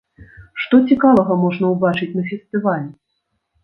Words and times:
Што 0.63 0.79
цікавага 0.93 1.39
можна 1.43 1.65
ўбачыць 1.77 2.11
на 2.17 2.29
фестывалі? 2.35 2.87